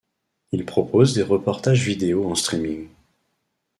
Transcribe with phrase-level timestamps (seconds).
[0.51, 2.89] Il propose des reportages vidéos en streaming.